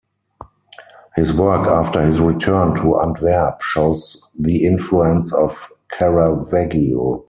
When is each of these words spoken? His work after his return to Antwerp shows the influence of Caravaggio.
His 1.15 1.31
work 1.31 1.67
after 1.67 2.01
his 2.01 2.19
return 2.19 2.73
to 2.77 2.99
Antwerp 3.01 3.61
shows 3.61 4.31
the 4.35 4.65
influence 4.65 5.31
of 5.31 5.71
Caravaggio. 5.95 7.19